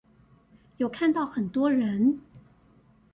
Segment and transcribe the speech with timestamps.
[0.77, 2.19] 有看到很多人